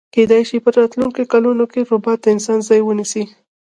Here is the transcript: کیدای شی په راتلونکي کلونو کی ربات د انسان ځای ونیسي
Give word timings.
کیدای 0.15 0.43
شی 0.49 0.57
په 0.65 0.69
راتلونکي 0.77 1.23
کلونو 1.33 1.63
کی 1.71 1.79
ربات 1.91 2.19
د 2.21 2.25
انسان 2.35 2.59
ځای 2.67 2.81
ونیسي 2.83 3.23